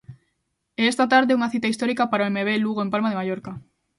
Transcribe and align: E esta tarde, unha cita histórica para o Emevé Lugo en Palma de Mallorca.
E 0.81 0.83
esta 0.91 1.05
tarde, 1.13 1.35
unha 1.37 1.51
cita 1.53 1.71
histórica 1.71 2.09
para 2.11 2.25
o 2.25 2.29
Emevé 2.31 2.55
Lugo 2.57 2.79
en 2.83 2.91
Palma 2.93 3.09
de 3.11 3.17
Mallorca. 3.19 3.51